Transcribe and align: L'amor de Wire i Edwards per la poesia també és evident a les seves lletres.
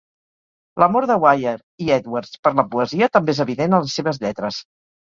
L'amor 0.83 1.07
de 1.11 1.17
Wire 1.25 1.53
i 1.89 1.93
Edwards 1.99 2.35
per 2.49 2.55
la 2.63 2.69
poesia 2.73 3.13
també 3.19 3.39
és 3.39 3.47
evident 3.49 3.79
a 3.81 3.87
les 3.87 3.97
seves 4.01 4.27
lletres. 4.27 4.65